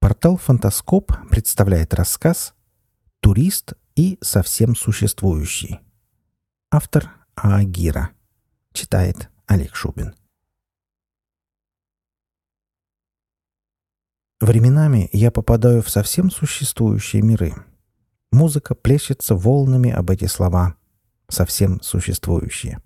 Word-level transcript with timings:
Портал 0.00 0.38
«Фантаскоп» 0.38 1.12
представляет 1.28 1.92
рассказ 1.92 2.54
«Турист 3.20 3.74
и 3.96 4.16
совсем 4.22 4.74
существующий». 4.74 5.80
Автор 6.70 7.10
Агира. 7.34 8.08
Читает 8.72 9.28
Олег 9.46 9.74
Шубин. 9.74 10.14
Временами 14.40 15.10
я 15.12 15.30
попадаю 15.30 15.82
в 15.82 15.90
совсем 15.90 16.30
существующие 16.30 17.20
миры. 17.20 17.52
Музыка 18.32 18.74
плещется 18.74 19.34
волнами 19.34 19.90
об 19.90 20.10
эти 20.10 20.24
слова. 20.24 20.76
Совсем 21.28 21.78
существующие. 21.82 22.80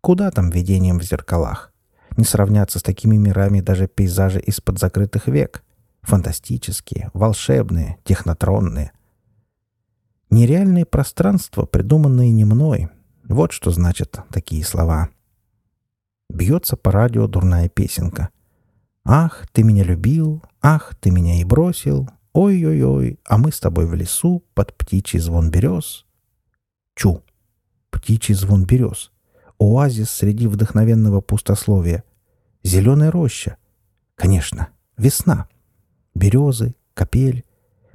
Куда 0.00 0.30
там 0.30 0.48
видением 0.48 1.00
в 1.00 1.02
зеркалах? 1.02 1.74
Не 2.16 2.24
сравнятся 2.24 2.78
с 2.78 2.82
такими 2.82 3.16
мирами 3.16 3.60
даже 3.60 3.88
пейзажи 3.88 4.40
из-под 4.40 4.78
закрытых 4.78 5.28
век— 5.28 5.62
фантастические, 6.06 7.10
волшебные, 7.12 7.98
технотронные. 8.04 8.92
Нереальные 10.30 10.86
пространства, 10.86 11.66
придуманные 11.66 12.30
не 12.30 12.44
мной. 12.44 12.88
Вот 13.24 13.52
что 13.52 13.70
значат 13.72 14.20
такие 14.30 14.64
слова. 14.64 15.10
Бьется 16.30 16.76
по 16.76 16.92
радио 16.92 17.26
дурная 17.26 17.68
песенка. 17.68 18.30
«Ах, 19.04 19.46
ты 19.52 19.62
меня 19.62 19.84
любил, 19.84 20.42
ах, 20.60 20.94
ты 21.00 21.10
меня 21.10 21.40
и 21.40 21.44
бросил, 21.44 22.08
ой-ой-ой, 22.32 23.20
а 23.24 23.38
мы 23.38 23.52
с 23.52 23.60
тобой 23.60 23.86
в 23.86 23.94
лесу 23.94 24.44
под 24.54 24.76
птичий 24.76 25.18
звон 25.18 25.50
берез». 25.50 26.06
Чу. 26.94 27.22
Птичий 27.90 28.34
звон 28.34 28.64
берез. 28.64 29.10
Оазис 29.58 30.10
среди 30.10 30.46
вдохновенного 30.46 31.20
пустословия. 31.20 32.04
Зеленая 32.62 33.10
роща. 33.10 33.56
Конечно, 34.16 34.68
весна 34.96 35.48
березы, 36.16 36.74
капель. 36.94 37.44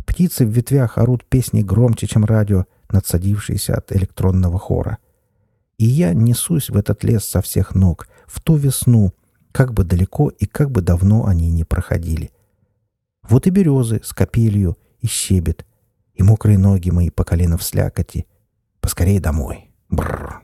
Птицы 0.05 0.45
в 0.45 0.49
ветвях 0.49 0.97
орут 0.97 1.25
песни 1.25 1.61
громче, 1.61 2.07
чем 2.07 2.25
радио, 2.25 2.65
надсадившиеся 2.89 3.75
от 3.75 3.91
электронного 3.91 4.59
хора. 4.59 4.97
И 5.77 5.85
я 5.85 6.13
несусь 6.13 6.69
в 6.69 6.77
этот 6.77 7.03
лес 7.03 7.25
со 7.25 7.41
всех 7.41 7.75
ног, 7.75 8.07
в 8.27 8.39
ту 8.39 8.55
весну, 8.55 9.13
как 9.51 9.73
бы 9.73 9.83
далеко 9.83 10.29
и 10.29 10.45
как 10.45 10.71
бы 10.71 10.81
давно 10.81 11.25
они 11.25 11.49
не 11.49 11.63
проходили. 11.63 12.31
Вот 13.23 13.47
и 13.47 13.49
березы 13.49 14.01
с 14.03 14.13
капелью, 14.13 14.77
и 14.99 15.07
щебет, 15.07 15.65
и 16.13 16.23
мокрые 16.23 16.57
ноги 16.57 16.89
мои 16.91 17.09
по 17.09 17.23
колено 17.23 17.57
в 17.57 17.63
слякоти. 17.63 18.27
Поскорее 18.79 19.19
домой. 19.19 19.71
Бррр. 19.89 20.43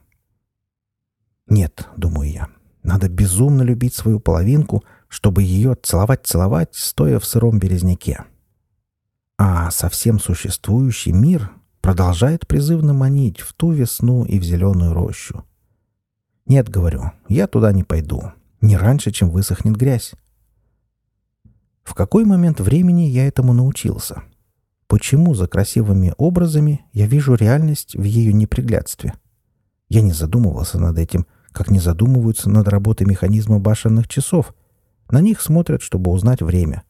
Нет, 1.47 1.87
думаю 1.95 2.31
я, 2.31 2.47
надо 2.83 3.07
безумно 3.09 3.61
любить 3.61 3.93
свою 3.93 4.19
половинку— 4.19 4.83
чтобы 5.07 5.43
ее 5.43 5.75
целовать-целовать, 5.81 6.75
стоя 6.75 7.19
в 7.19 7.25
сыром 7.25 7.59
березняке. 7.59 8.25
А 9.37 9.71
совсем 9.71 10.19
существующий 10.19 11.11
мир 11.11 11.51
продолжает 11.81 12.47
призывно 12.47 12.93
манить 12.93 13.39
в 13.39 13.53
ту 13.53 13.71
весну 13.71 14.25
и 14.25 14.39
в 14.39 14.43
зеленую 14.43 14.93
рощу. 14.93 15.45
Нет, 16.45 16.69
говорю, 16.69 17.11
я 17.29 17.47
туда 17.47 17.71
не 17.71 17.83
пойду. 17.83 18.31
Не 18.61 18.77
раньше, 18.77 19.11
чем 19.11 19.29
высохнет 19.29 19.75
грязь. 19.75 20.13
В 21.83 21.93
какой 21.93 22.25
момент 22.25 22.59
времени 22.59 23.03
я 23.03 23.27
этому 23.27 23.53
научился? 23.53 24.23
Почему 24.87 25.35
за 25.35 25.47
красивыми 25.47 26.13
образами 26.17 26.85
я 26.93 27.05
вижу 27.05 27.35
реальность 27.35 27.95
в 27.95 28.03
ее 28.03 28.33
неприглядстве? 28.33 29.13
Я 29.87 30.01
не 30.01 30.11
задумывался 30.11 30.79
над 30.79 30.97
этим, 30.97 31.27
как 31.51 31.69
не 31.69 31.79
задумываются 31.79 32.49
над 32.49 32.67
работой 32.67 33.05
механизма 33.05 33.59
башенных 33.59 34.07
часов— 34.07 34.53
на 35.09 35.21
них 35.21 35.41
смотрят, 35.41 35.81
чтобы 35.81 36.11
узнать 36.11 36.41
время. 36.41 36.83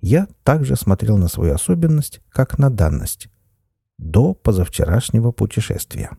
Я 0.00 0.28
также 0.44 0.76
смотрел 0.76 1.18
на 1.18 1.28
свою 1.28 1.54
особенность, 1.54 2.20
как 2.30 2.58
на 2.58 2.70
данность. 2.70 3.28
До 3.98 4.34
позавчерашнего 4.34 5.32
путешествия. 5.32 6.16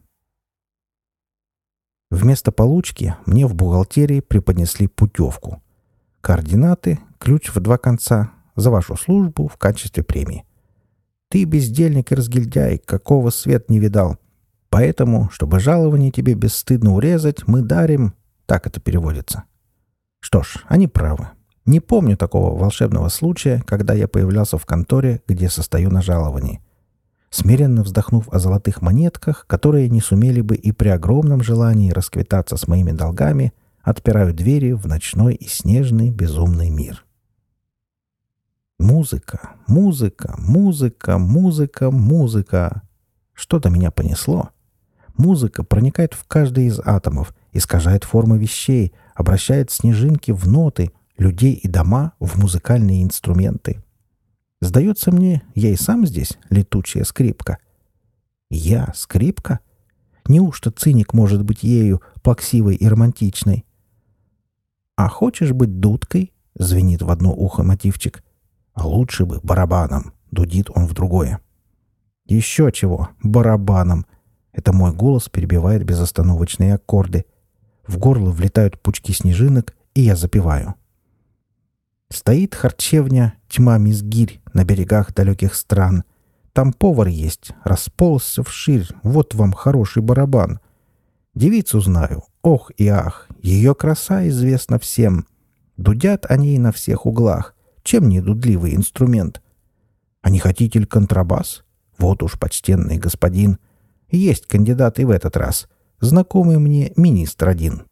Вместо 2.11 2.51
получки 2.51 3.15
мне 3.25 3.45
в 3.45 3.53
бухгалтерии 3.53 4.19
преподнесли 4.19 4.87
путевку. 4.87 5.61
Координаты, 6.21 6.99
ключ 7.19 7.49
в 7.49 7.59
два 7.59 7.77
конца, 7.77 8.31
за 8.55 8.71
вашу 8.71 8.97
службу 8.97 9.47
в 9.47 9.57
качестве 9.57 10.03
премии. 10.03 10.45
Ты 11.29 11.43
бездельник 11.43 12.11
и 12.11 12.15
разгильдяй, 12.15 12.79
какого 12.79 13.29
свет 13.29 13.69
не 13.69 13.79
видал. 13.79 14.17
Поэтому, 14.69 15.29
чтобы 15.29 15.59
жалование 15.59 16.11
тебе 16.11 16.33
бесстыдно 16.33 16.93
урезать, 16.93 17.47
мы 17.47 17.61
дарим... 17.61 18.15
Так 18.45 18.65
это 18.65 18.81
переводится. 18.81 19.43
Что 20.19 20.41
ж, 20.41 20.63
они 20.67 20.87
правы. 20.87 21.29
Не 21.69 21.79
помню 21.79 22.17
такого 22.17 22.57
волшебного 22.57 23.09
случая, 23.09 23.61
когда 23.63 23.93
я 23.93 24.07
появлялся 24.07 24.57
в 24.57 24.65
конторе, 24.65 25.21
где 25.27 25.51
состою 25.51 25.91
на 25.91 26.01
жаловании. 26.01 26.61
Смиренно 27.29 27.83
вздохнув 27.83 28.27
о 28.29 28.39
золотых 28.39 28.81
монетках, 28.81 29.45
которые 29.45 29.87
не 29.87 30.01
сумели 30.01 30.41
бы 30.41 30.55
и 30.55 30.71
при 30.71 30.87
огромном 30.89 31.43
желании 31.43 31.91
расквитаться 31.91 32.57
с 32.57 32.67
моими 32.67 32.91
долгами, 32.91 33.53
отпираю 33.83 34.33
двери 34.33 34.71
в 34.71 34.87
ночной 34.87 35.35
и 35.35 35.47
снежный 35.47 36.09
безумный 36.09 36.71
мир. 36.71 37.05
Музыка, 38.79 39.51
музыка, 39.67 40.33
музыка, 40.39 41.19
музыка, 41.19 41.91
музыка. 41.91 42.81
Что-то 43.35 43.69
меня 43.69 43.91
понесло. 43.91 44.49
Музыка 45.17 45.63
проникает 45.63 46.15
в 46.15 46.25
каждый 46.25 46.65
из 46.65 46.79
атомов, 46.83 47.31
искажает 47.51 48.05
формы 48.05 48.39
вещей, 48.39 48.91
обращает 49.13 49.69
снежинки 49.69 50.31
в 50.31 50.47
ноты, 50.47 50.93
людей 51.19 51.53
и 51.53 51.67
дома 51.67 52.13
в 52.19 52.37
музыкальные 52.39 53.03
инструменты. 53.03 53.83
Сдается 54.61 55.11
мне, 55.11 55.43
я 55.55 55.69
и 55.69 55.75
сам 55.75 56.05
здесь 56.05 56.37
летучая 56.49 57.03
скрипка. 57.03 57.59
Я 58.49 58.91
скрипка? 58.95 59.59
Неужто 60.27 60.71
циник 60.71 61.13
может 61.13 61.43
быть 61.43 61.63
ею, 61.63 62.01
плаксивой 62.21 62.75
и 62.75 62.87
романтичной? 62.87 63.65
«А 64.95 65.07
хочешь 65.07 65.53
быть 65.53 65.79
дудкой?»— 65.79 66.33
звенит 66.55 67.01
в 67.01 67.09
одно 67.09 67.33
ухо 67.33 67.63
мотивчик. 67.63 68.21
«А 68.73 68.85
лучше 68.85 69.25
бы 69.25 69.39
барабаном»,— 69.41 70.13
дудит 70.31 70.69
он 70.75 70.87
в 70.87 70.93
другое. 70.93 71.39
«Еще 72.25 72.69
чего, 72.73 73.07
барабаном!» 73.23 74.05
Это 74.51 74.73
мой 74.73 74.91
голос 74.91 75.29
перебивает 75.29 75.85
безостановочные 75.85 76.73
аккорды. 76.73 77.23
В 77.87 77.97
горло 77.97 78.31
влетают 78.31 78.77
пучки 78.81 79.13
снежинок, 79.13 79.73
и 79.93 80.01
я 80.01 80.17
запеваю. 80.17 80.75
Стоит 82.11 82.55
харчевня 82.55 83.35
тьма 83.47 83.77
мизгирь 83.77 84.41
на 84.53 84.63
берегах 84.63 85.13
далеких 85.13 85.53
стран. 85.53 86.03
Там 86.53 86.73
повар 86.73 87.07
есть, 87.07 87.51
расползся 87.63 88.43
вширь, 88.43 88.87
вот 89.03 89.35
вам 89.35 89.53
хороший 89.53 90.01
барабан. 90.01 90.59
Девицу 91.35 91.79
знаю, 91.79 92.23
ох 92.41 92.71
и 92.77 92.87
ах, 92.87 93.27
ее 93.41 93.75
краса 93.75 94.27
известна 94.27 94.79
всем. 94.79 95.27
Дудят 95.77 96.25
они 96.27 96.57
на 96.57 96.71
всех 96.71 97.05
углах, 97.05 97.55
чем 97.83 98.09
не 98.09 98.21
дудливый 98.21 98.75
инструмент. 98.75 99.41
А 100.21 100.29
не 100.29 100.39
хотите 100.39 100.79
ли 100.79 100.85
контрабас? 100.85 101.63
Вот 101.97 102.23
уж 102.23 102.39
почтенный 102.39 102.97
господин. 102.97 103.59
Есть 104.09 104.47
кандидат 104.47 104.99
и 104.99 105.05
в 105.05 105.11
этот 105.11 105.37
раз. 105.37 105.69
Знакомый 106.01 106.57
мне 106.57 106.91
министр 106.95 107.49
один. 107.49 107.83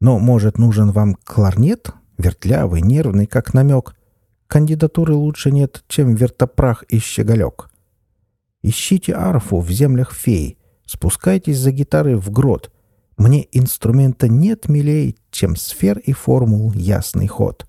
Но, 0.00 0.18
может, 0.18 0.58
нужен 0.58 0.92
вам 0.92 1.16
кларнет? 1.16 1.90
Вертлявый, 2.18 2.82
нервный, 2.82 3.26
как 3.26 3.54
намек. 3.54 3.94
Кандидатуры 4.48 5.14
лучше 5.14 5.50
нет, 5.50 5.84
чем 5.88 6.14
вертопрах 6.14 6.82
и 6.84 6.98
щеголек. 6.98 7.70
Ищите 8.62 9.14
арфу 9.14 9.60
в 9.60 9.70
землях 9.70 10.12
фей, 10.12 10.58
спускайтесь 10.84 11.58
за 11.58 11.70
гитарой 11.70 12.16
в 12.16 12.30
грот. 12.30 12.72
Мне 13.16 13.46
инструмента 13.52 14.28
нет 14.28 14.68
милей, 14.68 15.16
чем 15.30 15.56
сфер 15.56 15.98
и 15.98 16.12
формул 16.12 16.72
ясный 16.72 17.26
ход. 17.26 17.66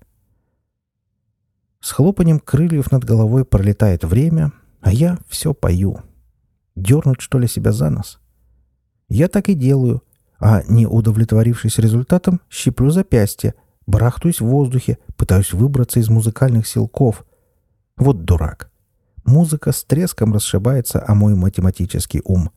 С 1.80 1.92
хлопанием 1.92 2.40
крыльев 2.40 2.92
над 2.92 3.04
головой 3.04 3.44
пролетает 3.44 4.04
время, 4.04 4.52
а 4.80 4.92
я 4.92 5.18
все 5.28 5.54
пою. 5.54 6.00
Дернуть, 6.76 7.20
что 7.20 7.38
ли, 7.38 7.48
себя 7.48 7.72
за 7.72 7.90
нос? 7.90 8.20
Я 9.08 9.28
так 9.28 9.48
и 9.48 9.54
делаю, 9.54 10.02
а, 10.38 10.62
не 10.68 10.86
удовлетворившись 10.86 11.78
результатом, 11.78 12.40
щиплю 12.48 12.90
запястье— 12.90 13.54
Барахтуюсь 13.90 14.40
в 14.40 14.46
воздухе, 14.46 14.98
пытаюсь 15.16 15.52
выбраться 15.52 15.98
из 15.98 16.08
музыкальных 16.08 16.68
силков. 16.68 17.24
Вот 17.96 18.24
дурак. 18.24 18.70
Музыка 19.24 19.72
с 19.72 19.82
треском 19.82 20.32
расшибается 20.32 21.04
о 21.04 21.16
мой 21.16 21.34
математический 21.34 22.22
ум. 22.24 22.52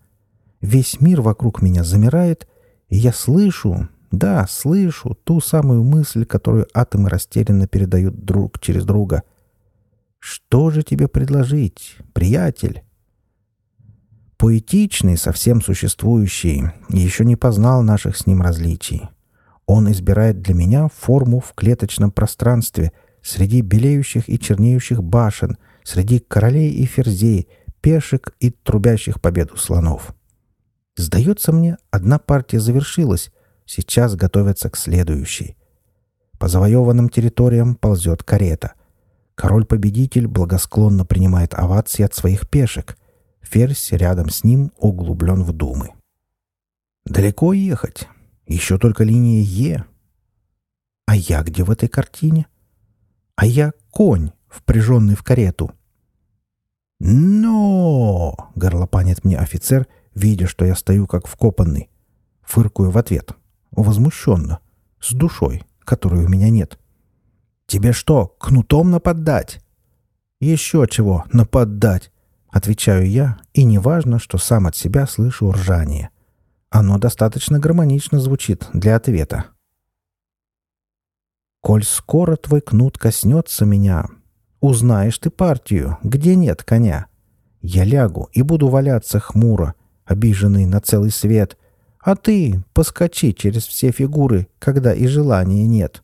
Весь 0.62 1.02
мир 1.02 1.22
вокруг 1.22 1.64
меня 1.64 1.84
замирает, 1.84 2.48
и 2.88 2.98
я 2.98 3.12
слышу, 3.12 3.90
да, 4.12 4.46
слышу 4.48 5.18
ту 5.24 5.42
самую 5.42 5.84
мысль, 5.84 6.24
которую 6.24 6.68
атомы 6.72 7.10
растерянно 7.10 7.68
передают 7.68 8.24
друг 8.24 8.60
через 8.60 8.86
друга. 8.86 9.24
«Что 10.20 10.70
же 10.70 10.84
тебе 10.84 11.08
предложить, 11.08 11.98
приятель?» 12.14 12.84
Поэтичный, 14.38 15.18
совсем 15.18 15.64
существующий, 15.64 16.66
еще 16.90 17.26
не 17.26 17.36
познал 17.36 17.82
наших 17.82 18.18
с 18.18 18.28
ним 18.28 18.44
различий. 18.44 19.10
Он 19.66 19.92
избирает 19.92 20.42
для 20.42 20.54
меня 20.54 20.88
форму 20.94 21.40
в 21.40 21.54
клеточном 21.54 22.12
пространстве, 22.12 22.92
среди 23.22 23.62
белеющих 23.62 24.30
и 24.30 24.40
чернеющих 24.40 25.02
башен, 25.02 25.58
среди 25.84 26.20
королей 26.20 26.72
и 26.72 26.86
ферзей, 26.86 27.48
пешек 27.82 28.34
и 28.40 28.52
трубящих 28.52 29.22
победу 29.22 29.58
слонов. 29.58 30.14
Сдается 30.96 31.52
мне, 31.52 31.78
одна 31.92 32.20
партия 32.20 32.60
завершилась, 32.60 33.32
сейчас 33.66 34.16
готовятся 34.16 34.70
к 34.70 34.78
следующей. 34.78 35.58
По 36.38 36.48
завоеванным 36.48 37.10
территориям 37.10 37.76
ползет 37.76 38.24
карета. 38.24 38.74
Король-победитель 39.36 40.28
благосклонно 40.28 41.06
принимает 41.06 41.54
овации 41.54 42.04
от 42.04 42.14
своих 42.14 42.50
пешек. 42.50 42.98
Ферзь 43.42 43.92
рядом 43.92 44.30
с 44.30 44.44
ним 44.44 44.72
углублен 44.78 45.44
в 45.44 45.52
думы. 45.54 45.92
Далеко 47.06 47.54
ехать. 47.54 48.08
Еще 48.46 48.78
только 48.78 49.04
линия 49.04 49.42
Е. 49.42 49.86
А 51.06 51.16
я 51.16 51.44
где 51.44 51.64
в 51.64 51.72
этой 51.72 51.90
картине? 51.90 52.48
А 53.36 53.46
я 53.46 53.74
конь, 53.92 54.32
впряженный 54.48 55.16
в 55.16 55.24
карету. 55.24 55.72
«Но!»— 57.00 58.52
горлопанит 58.56 59.26
мне 59.26 59.38
офицер, 59.38 59.88
видя, 60.16 60.48
что 60.48 60.64
я 60.64 60.74
стою 60.76 61.06
как 61.06 61.28
вкопанный. 61.28 61.90
Фыркую 62.44 62.92
в 62.92 62.98
ответ. 62.98 63.34
Возмущенно. 63.72 64.60
С 65.02 65.12
душой, 65.12 65.64
которой 65.80 66.24
у 66.24 66.30
меня 66.30 66.50
нет. 66.50 66.80
«Тебе 67.68 67.92
что, 67.92 68.28
кнутом 68.40 68.92
нападать?» 68.92 69.60
«Еще 70.40 70.86
чего 70.90 71.26
нападать?»— 71.34 72.12
отвечаю 72.50 73.10
я, 73.10 73.38
и 73.54 73.64
неважно, 73.64 74.20
что 74.20 74.38
сам 74.38 74.68
от 74.68 74.76
себя 74.76 75.08
слышу 75.08 75.52
ржание. 75.52 76.10
Оно 76.74 76.98
достаточно 76.98 77.60
гармонично 77.60 78.20
звучит 78.20 78.68
для 78.74 78.96
ответа. 78.96 79.46
«Коль 81.62 81.84
скоро 81.84 82.36
твой 82.36 82.62
кнут 82.62 82.98
коснется 82.98 83.64
меня, 83.64 84.08
узнаешь 84.60 85.20
ты 85.20 85.30
партию, 85.30 86.00
где 86.02 86.36
нет 86.36 86.64
коня. 86.64 87.06
Я 87.62 87.84
лягу 87.84 88.28
и 88.34 88.42
буду 88.42 88.70
валяться 88.70 89.20
хмуро, 89.20 89.76
обиженный 90.04 90.66
на 90.66 90.82
целый 90.82 91.12
свет, 91.12 91.60
а 92.00 92.16
ты 92.16 92.64
поскочи 92.74 93.34
через 93.34 93.68
все 93.68 93.92
фигуры, 93.92 94.48
когда 94.58 94.96
и 94.96 95.06
желания 95.06 95.68
нет. 95.68 96.02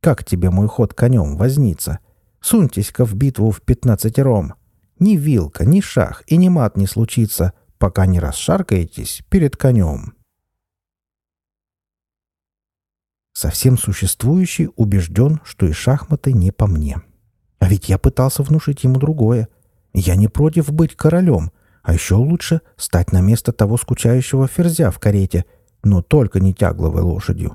Как 0.00 0.24
тебе 0.24 0.50
мой 0.50 0.68
ход 0.68 0.94
конем 0.94 1.36
возниться? 1.36 1.98
Суньтесь-ка 2.40 3.04
в 3.04 3.14
битву 3.16 3.50
в 3.50 3.60
пятнадцатером. 3.60 4.54
Ни 5.00 5.16
вилка, 5.16 5.64
ни 5.64 5.80
шах 5.80 6.22
и 6.28 6.36
ни 6.36 6.48
мат 6.48 6.76
не 6.76 6.86
случится, 6.86 7.54
пока 7.80 8.04
не 8.04 8.20
расшаркаетесь 8.20 9.22
перед 9.30 9.56
конем. 9.56 10.12
Совсем 13.32 13.78
существующий 13.78 14.68
убежден, 14.76 15.40
что 15.44 15.66
и 15.66 15.72
шахматы 15.72 16.34
не 16.34 16.52
по 16.52 16.66
мне. 16.66 17.00
А 17.58 17.68
ведь 17.68 17.88
я 17.88 17.96
пытался 17.96 18.42
внушить 18.42 18.84
ему 18.84 18.96
другое. 19.00 19.48
Я 19.94 20.14
не 20.14 20.28
против 20.28 20.70
быть 20.70 20.94
королем, 20.94 21.52
а 21.82 21.94
еще 21.94 22.16
лучше 22.16 22.60
стать 22.76 23.12
на 23.12 23.22
место 23.22 23.50
того 23.50 23.78
скучающего 23.78 24.46
ферзя 24.46 24.90
в 24.90 24.98
карете, 24.98 25.46
но 25.82 26.02
только 26.02 26.38
не 26.38 26.52
тягловой 26.52 27.00
лошадью. 27.00 27.54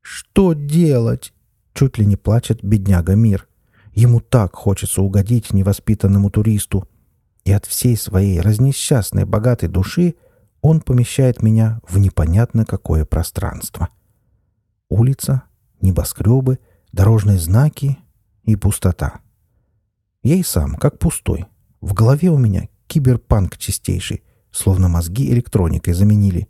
«Что 0.00 0.54
делать?»— 0.54 1.34
чуть 1.74 1.98
ли 1.98 2.06
не 2.06 2.16
плачет 2.16 2.64
бедняга 2.64 3.16
Мир. 3.16 3.46
Ему 3.92 4.20
так 4.20 4.54
хочется 4.54 5.02
угодить 5.02 5.52
невоспитанному 5.52 6.30
туристу 6.30 6.88
и 7.48 7.50
от 7.50 7.64
всей 7.64 7.96
своей 7.96 8.42
разнесчастной 8.42 9.24
богатой 9.24 9.70
души 9.70 10.16
он 10.60 10.82
помещает 10.82 11.42
меня 11.42 11.80
в 11.88 11.96
непонятно 11.96 12.66
какое 12.66 13.06
пространство. 13.06 13.88
Улица, 14.90 15.44
небоскребы, 15.80 16.58
дорожные 16.92 17.38
знаки 17.38 17.96
и 18.42 18.54
пустота. 18.54 19.20
Я 20.22 20.34
и 20.34 20.42
сам, 20.42 20.74
как 20.74 20.98
пустой. 20.98 21.46
В 21.80 21.94
голове 21.94 22.28
у 22.28 22.36
меня 22.36 22.68
киберпанк 22.86 23.56
чистейший, 23.56 24.24
словно 24.50 24.88
мозги 24.88 25.32
электроникой 25.32 25.94
заменили. 25.94 26.48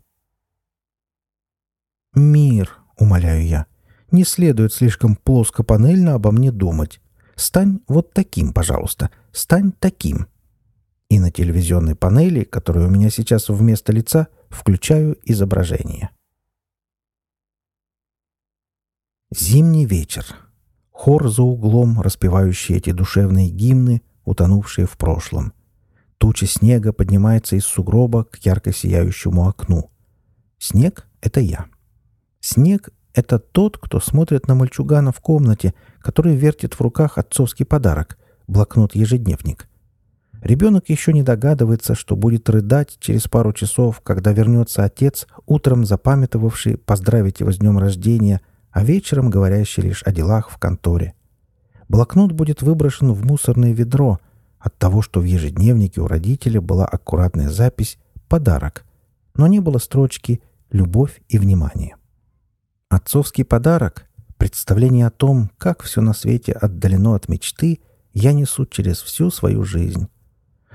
«Мир»,— 2.13 2.77
умоляю 2.99 3.47
я,— 3.47 3.67
«не 4.11 4.25
следует 4.25 4.73
слишком 4.73 5.15
плоско-панельно 5.15 6.15
обо 6.15 6.33
мне 6.33 6.51
думать. 6.51 7.01
Стань 7.37 7.83
вот 7.87 8.13
таким, 8.15 8.53
пожалуйста, 8.53 9.13
стань 9.31 9.71
таким». 9.71 10.27
И 11.09 11.19
на 11.19 11.31
телевизионной 11.31 11.95
панели, 11.95 12.45
которая 12.45 12.87
у 12.87 12.91
меня 12.91 13.09
сейчас 13.09 13.49
вместо 13.49 13.93
лица, 13.93 14.29
включаю 14.51 15.19
изображение. 15.25 16.11
Зимний 19.35 19.87
вечер. 19.87 20.25
Хор 20.91 21.31
за 21.31 21.43
углом, 21.43 22.01
распевающий 22.01 22.77
эти 22.77 22.93
душевные 22.93 23.49
гимны, 23.51 24.03
утонувшие 24.25 24.87
в 24.87 24.99
прошлом. 24.99 25.53
Туча 26.19 26.47
снега 26.47 26.93
поднимается 26.93 27.57
из 27.57 27.65
сугроба 27.65 28.25
к 28.25 28.39
ярко 28.45 28.73
сияющему 28.73 29.49
окну. 29.49 29.91
Снег— 30.59 31.07
это 31.23 31.41
я. 31.41 31.67
Снег— 32.41 32.91
это 33.15 33.39
тот, 33.39 33.79
кто 33.79 34.01
смотрит 34.01 34.49
на 34.49 34.55
мальчугана 34.55 35.13
в 35.13 35.21
комнате, 35.21 35.73
который 36.01 36.37
вертит 36.37 36.75
в 36.75 36.81
руках 36.81 37.17
отцовский 37.17 37.65
подарок— 37.65 38.19
блокнот-ежедневник— 38.49 39.69
Ребенок 40.43 40.89
еще 40.89 41.13
не 41.13 41.23
догадывается, 41.23 41.95
что 41.95 42.15
будет 42.15 42.49
рыдать 42.49 42.97
через 43.01 43.27
пару 43.27 43.53
часов, 43.53 44.01
когда 44.03 44.33
вернется 44.33 44.85
отец, 44.85 45.27
утром 45.47 45.85
запамятовавший 45.85 46.79
поздравить 46.79 47.41
его 47.41 47.53
с 47.53 47.59
днем 47.59 47.79
рождения, 47.79 48.41
а 48.71 48.85
вечером 48.85 49.31
говорящий 49.31 49.83
лишь 49.83 50.03
о 50.05 50.13
делах 50.13 50.51
в 50.51 50.59
конторе. 50.59 51.15
Блокнот 51.89 52.33
будет 52.33 52.63
выброшен 52.63 53.13
в 53.13 53.25
мусорное 53.25 53.73
ведро 53.73 54.21
от 54.61 54.77
того, 54.77 55.03
что 55.03 55.21
в 55.21 55.25
ежедневнике 55.25 56.01
у 56.01 56.07
родителя 56.07 56.61
была 56.61 56.87
аккуратная 56.87 57.49
запись 57.49 57.99
«подарок», 58.29 58.85
но 59.35 59.47
не 59.47 59.59
было 59.59 59.79
строчки 59.79 60.41
«любовь 60.71 61.21
и 61.29 61.39
внимание». 61.39 61.97
Отцовский 62.91 63.45
подарок, 63.45 64.07
представление 64.37 65.07
о 65.07 65.11
том, 65.11 65.51
как 65.59 65.83
все 65.83 66.01
на 66.01 66.15
свете 66.15 66.53
отдалено 66.53 67.15
от 67.17 67.29
мечты, 67.29 67.81
я 68.15 68.33
несу 68.33 68.67
через 68.67 69.03
всю 69.03 69.31
свою 69.31 69.65
жизнь 69.65 70.09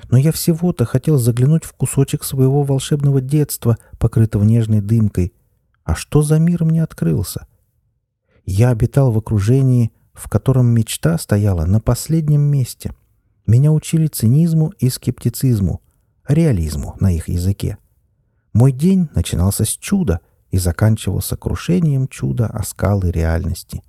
но 0.09 0.17
я 0.17 0.31
всего-то 0.31 0.85
хотел 0.85 1.17
заглянуть 1.17 1.63
в 1.63 1.73
кусочек 1.73 2.23
своего 2.23 2.63
волшебного 2.63 3.21
детства, 3.21 3.77
покрытого 3.99 4.43
нежной 4.43 4.81
дымкой. 4.81 5.33
А 5.83 5.95
что 5.95 6.21
за 6.21 6.39
мир 6.39 6.63
мне 6.63 6.83
открылся? 6.83 7.47
Я 8.45 8.69
обитал 8.69 9.11
в 9.11 9.17
окружении, 9.17 9.91
в 10.13 10.29
котором 10.29 10.67
мечта 10.67 11.17
стояла 11.17 11.65
на 11.65 11.79
последнем 11.79 12.41
месте. 12.41 12.93
Меня 13.45 13.71
учили 13.71 14.07
цинизму 14.07 14.73
и 14.79 14.89
скептицизму, 14.89 15.81
реализму 16.27 16.95
на 16.99 17.11
их 17.11 17.27
языке. 17.27 17.77
Мой 18.53 18.71
день 18.71 19.09
начинался 19.15 19.65
с 19.65 19.69
чуда 19.69 20.19
и 20.51 20.57
заканчивался 20.57 21.35
крушением 21.35 22.07
чуда 22.07 22.47
о 22.47 22.63
скалы 22.63 23.11
реальности. 23.11 23.81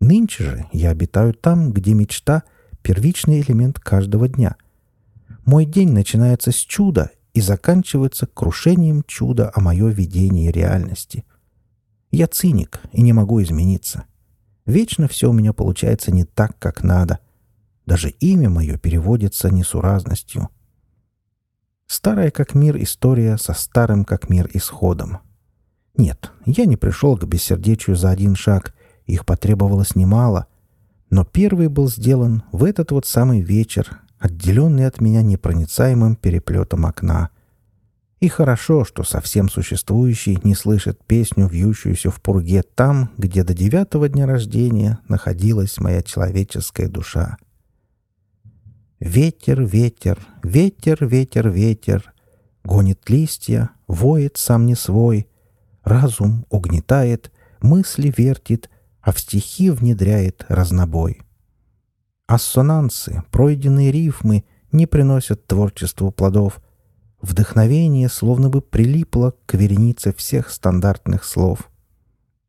Нынче 0.00 0.44
же 0.44 0.66
я 0.72 0.90
обитаю 0.90 1.32
там, 1.32 1.72
где 1.72 1.94
мечта— 1.94 2.42
первичный 2.82 3.40
элемент 3.40 3.78
каждого 3.78 4.28
дня— 4.28 4.56
мой 5.46 5.64
день 5.64 5.92
начинается 5.92 6.50
с 6.50 6.56
чуда 6.56 7.12
и 7.32 7.40
заканчивается 7.40 8.26
крушением 8.26 9.04
чуда 9.06 9.50
о 9.54 9.60
мое 9.60 9.88
видении 9.88 10.50
реальности. 10.50 11.24
Я 12.10 12.26
циник 12.26 12.80
и 12.92 13.00
не 13.00 13.12
могу 13.12 13.40
измениться. 13.42 14.04
Вечно 14.64 15.06
все 15.06 15.30
у 15.30 15.32
меня 15.32 15.52
получается 15.52 16.10
не 16.10 16.24
так, 16.24 16.58
как 16.58 16.82
надо. 16.82 17.20
Даже 17.86 18.10
имя 18.10 18.50
мое 18.50 18.76
переводится 18.76 19.48
несуразностью. 19.48 20.48
Старая 21.86 22.32
как 22.32 22.54
мир 22.54 22.82
история 22.82 23.38
со 23.38 23.52
старым 23.52 24.04
как 24.04 24.28
мир 24.28 24.50
исходом. 24.52 25.18
Нет, 25.96 26.32
я 26.44 26.66
не 26.66 26.76
пришел 26.76 27.16
к 27.16 27.24
бессердечию 27.24 27.94
за 27.94 28.10
один 28.10 28.34
шаг, 28.34 28.74
их 29.04 29.24
потребовалось 29.24 29.94
немало, 29.94 30.48
но 31.10 31.24
первый 31.24 31.68
был 31.68 31.88
сделан 31.88 32.42
в 32.50 32.64
этот 32.64 32.90
вот 32.90 33.06
самый 33.06 33.40
вечер, 33.40 34.00
отделенный 34.18 34.86
от 34.86 35.00
меня 35.00 35.22
непроницаемым 35.22 36.16
переплетом 36.16 36.86
окна. 36.86 37.30
И 38.20 38.28
хорошо, 38.28 38.84
что 38.84 39.04
совсем 39.04 39.48
существующий 39.48 40.38
не 40.42 40.54
слышит 40.54 41.04
песню, 41.04 41.48
вьющуюся 41.48 42.10
в 42.10 42.22
пурге 42.22 42.62
там, 42.62 43.10
где 43.18 43.44
до 43.44 43.52
девятого 43.52 44.08
дня 44.08 44.26
рождения 44.26 44.98
находилась 45.08 45.78
моя 45.78 46.02
человеческая 46.02 46.88
душа. 46.88 47.36
Ветер, 49.00 49.62
ветер, 49.62 50.18
ветер, 50.42 51.06
ветер, 51.06 51.50
ветер, 51.50 52.12
Гонит 52.64 53.08
листья, 53.08 53.70
воет 53.86 54.38
сам 54.38 54.66
не 54.66 54.74
свой, 54.74 55.28
Разум 55.84 56.46
угнетает, 56.48 57.30
мысли 57.60 58.12
вертит, 58.16 58.70
А 59.02 59.12
в 59.12 59.20
стихи 59.20 59.70
внедряет 59.70 60.44
разнобой. 60.48 61.25
Ассонансы, 62.26 63.22
пройденные 63.30 63.92
рифмы 63.92 64.44
не 64.72 64.86
приносят 64.86 65.46
творчеству 65.46 66.10
плодов. 66.10 66.60
Вдохновение 67.22 68.08
словно 68.08 68.50
бы 68.50 68.60
прилипло 68.60 69.34
к 69.46 69.54
веренице 69.54 70.12
всех 70.12 70.50
стандартных 70.50 71.24
слов. 71.24 71.70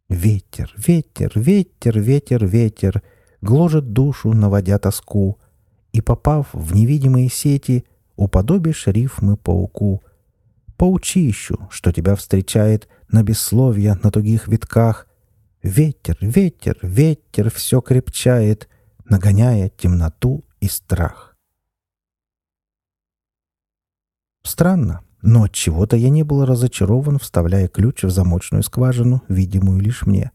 Ветер, 0.10 0.74
ветер, 0.78 1.32
ветер, 1.36 2.00
ветер, 2.00 2.46
ветер 2.46 3.04
Гложет 3.42 3.92
душу, 3.92 4.34
наводя 4.34 4.80
тоску, 4.80 5.38
И, 5.92 6.02
попав 6.02 6.48
в 6.54 6.74
невидимые 6.74 7.30
сети, 7.30 7.86
Уподобишь 8.16 8.88
рифмы 8.88 9.38
пауку. 9.38 10.02
Паучищу, 10.78 11.68
что 11.70 11.92
тебя 11.92 12.16
встречает 12.16 12.88
На 13.12 13.22
бессловья, 13.22 14.00
на 14.02 14.10
тугих 14.10 14.48
витках. 14.48 15.08
Ветер, 15.62 16.18
ветер, 16.22 16.78
ветер 16.82 17.52
все 17.52 17.82
крепчает, 17.82 18.70
Нагоняя 19.10 19.70
темноту 19.70 20.44
и 20.60 20.68
страх. 20.68 21.38
Странно, 24.44 25.00
но 25.22 25.44
от 25.44 25.54
чего-то 25.54 25.96
я 25.96 26.10
не 26.10 26.24
был 26.24 26.44
разочарован, 26.44 27.18
вставляя 27.18 27.70
ключ 27.70 28.04
в 28.04 28.10
замочную 28.10 28.64
скважину, 28.64 29.24
видимую 29.30 29.80
лишь 29.80 30.06
мне. 30.06 30.32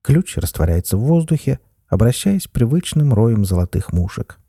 Ключ 0.00 0.38
растворяется 0.38 0.96
в 0.96 1.00
воздухе, 1.00 1.60
обращаясь 1.86 2.48
привычным 2.48 3.12
роем 3.12 3.44
золотых 3.44 3.92
мушек. 3.92 4.40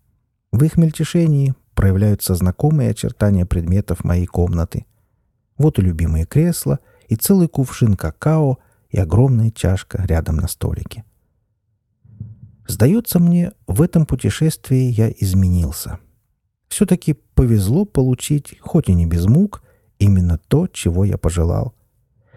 В 0.53 0.63
их 0.63 0.77
мельтешении 0.77 1.53
проявляются 1.73 2.35
знакомые 2.35 2.91
очертания 2.91 3.45
предметов 3.45 4.05
моей 4.05 4.25
комнаты. 4.25 4.85
Вот 5.57 5.79
и 5.79 5.81
любимые 5.81 6.25
кресла, 6.25 6.79
и 7.09 7.17
целый 7.17 7.49
кувшин 7.49 7.97
какао, 7.97 8.59
и 8.89 8.97
огромная 8.97 9.51
чашка 9.51 10.01
рядом 10.05 10.37
на 10.37 10.47
столике. 10.47 11.03
Сдается 12.67 13.19
мне, 13.19 13.51
в 13.67 13.81
этом 13.81 14.05
путешествии 14.05 14.91
я 14.91 15.09
изменился. 15.09 15.99
Все-таки 16.69 17.13
повезло 17.35 17.85
получить, 17.85 18.57
хоть 18.61 18.89
и 18.89 18.93
не 18.93 19.05
без 19.05 19.25
мук, 19.25 19.63
именно 19.99 20.37
то, 20.37 20.67
чего 20.67 21.05
я 21.05 21.17
пожелал. 21.17 21.75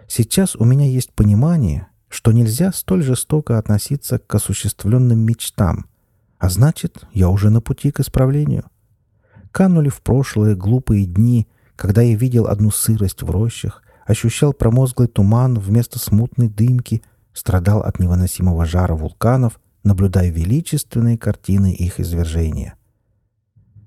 Сейчас 0.08 0.56
у 0.56 0.64
меня 0.64 0.86
есть 0.86 1.12
понимание, 1.12 1.88
что 2.08 2.32
нельзя 2.32 2.72
столь 2.72 3.02
жестоко 3.02 3.58
относиться 3.58 4.18
к 4.18 4.34
осуществленным 4.34 5.18
мечтам, 5.20 5.86
а 6.38 6.48
значит, 6.48 7.04
я 7.12 7.28
уже 7.28 7.50
на 7.50 7.60
пути 7.60 7.90
к 7.90 8.00
исправлению. 8.00 8.64
Канули 9.50 9.88
в 9.88 10.02
прошлое 10.02 10.54
глупые 10.54 11.06
дни, 11.06 11.48
когда 11.76 12.02
я 12.02 12.14
видел 12.14 12.46
одну 12.46 12.70
сырость 12.70 13.22
в 13.22 13.30
рощах, 13.30 13.82
ощущал 14.06 14.52
промозглый 14.52 15.08
туман 15.08 15.58
вместо 15.58 15.98
смутной 15.98 16.48
дымки, 16.48 17.02
страдал 17.32 17.80
от 17.80 17.98
невыносимого 17.98 18.64
жара 18.66 18.94
вулканов, 18.94 19.58
наблюдая 19.86 20.30
величественные 20.30 21.16
картины 21.16 21.72
их 21.72 22.00
извержения. 22.00 22.74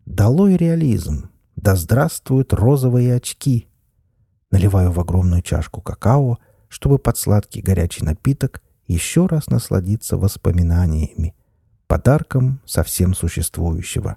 Долой 0.05 0.55
реализм! 0.55 1.29
Да 1.57 1.75
здравствуют 1.75 2.53
розовые 2.53 3.13
очки! 3.15 3.67
Наливаю 4.49 4.91
в 4.93 4.99
огромную 5.01 5.41
чашку 5.41 5.81
какао, 5.81 6.39
чтобы 6.69 6.99
под 6.99 7.17
сладкий 7.17 7.61
горячий 7.61 8.05
напиток 8.05 8.63
еще 8.87 9.25
раз 9.25 9.47
насладиться 9.47 10.15
воспоминаниями, 10.15 11.35
подарком 11.85 12.61
совсем 12.65 13.13
существующего. 13.13 14.15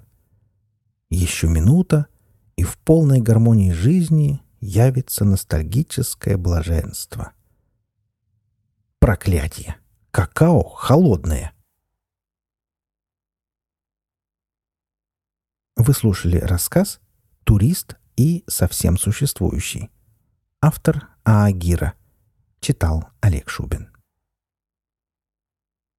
Еще 1.09 1.47
минута, 1.49 2.07
и 2.55 2.63
в 2.63 2.77
полной 2.77 3.19
гармонии 3.19 3.73
жизни 3.73 4.41
явится 4.61 5.25
ностальгическое 5.25 6.37
блаженство. 6.37 7.33
Проклятие! 8.99 9.75
Какао 10.11 10.63
холодное! 10.63 11.52
Вы 15.75 15.93
слушали 15.93 16.37
рассказ 16.37 16.99
«Турист 17.43 17.95
и 18.15 18.43
совсем 18.47 18.97
существующий». 18.97 19.89
Автор 20.61 21.09
Аагира. 21.23 21.93
Читал 22.59 23.09
Олег 23.21 23.49
Шубин. 23.49 23.92